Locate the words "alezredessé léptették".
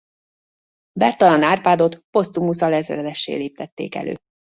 2.61-3.95